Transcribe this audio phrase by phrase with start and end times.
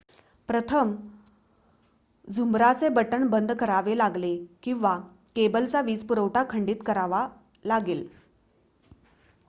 [0.49, 0.93] प्रथम
[2.27, 4.97] झुंबराचे बटण बंद करावे लागले किंवा
[5.35, 7.27] केबलचा वीजपुरवठा खंडीत करावा
[7.65, 8.07] लागेल